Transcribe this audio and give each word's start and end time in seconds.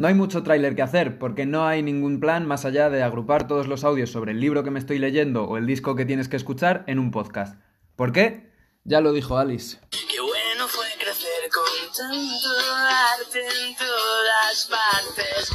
No 0.00 0.08
hay 0.08 0.14
mucho 0.14 0.42
tráiler 0.42 0.74
que 0.74 0.80
hacer, 0.80 1.18
porque 1.18 1.44
no 1.44 1.66
hay 1.66 1.82
ningún 1.82 2.20
plan 2.20 2.46
más 2.46 2.64
allá 2.64 2.88
de 2.88 3.02
agrupar 3.02 3.46
todos 3.46 3.68
los 3.68 3.84
audios 3.84 4.10
sobre 4.10 4.32
el 4.32 4.40
libro 4.40 4.64
que 4.64 4.70
me 4.70 4.78
estoy 4.78 4.98
leyendo 4.98 5.44
o 5.44 5.58
el 5.58 5.66
disco 5.66 5.94
que 5.94 6.06
tienes 6.06 6.26
que 6.26 6.36
escuchar 6.36 6.84
en 6.86 6.98
un 6.98 7.10
podcast. 7.10 7.60
¿Por 7.96 8.10
qué? 8.10 8.50
Ya 8.84 9.02
lo 9.02 9.12
dijo 9.12 9.36
Alice. 9.36 9.76
Qué 9.90 10.18
bueno 10.18 10.66
fue 10.68 10.86
crecer 10.98 11.50
con 11.52 11.64
tanto 11.94 12.48
arte 13.12 13.40
en 13.40 13.76
todas 13.76 14.70
partes. 14.70 15.40